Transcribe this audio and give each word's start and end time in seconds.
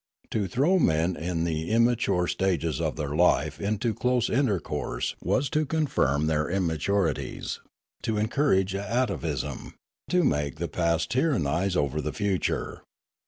To 0.31 0.47
throw 0.47 0.79
men 0.79 1.15
in 1.15 1.43
the 1.43 1.69
immature 1.69 2.25
stages 2.25 2.81
of 2.81 2.95
their 2.95 3.15
life 3.15 3.61
into 3.61 3.93
close 3.93 4.31
intercourse 4.31 5.15
was 5.23 5.47
to 5.51 5.63
confirm 5.63 6.25
their 6.25 6.49
immaturities, 6.49 7.59
to 8.01 8.17
encourage 8.17 8.73
atavism, 8.73 9.75
to 10.09 10.23
make 10.23 10.55
the 10.55 10.67
past 10.69 11.11
tyrannise 11.11 11.75
over 11.75 12.01
the 12.01 12.13
future. 12.13 12.81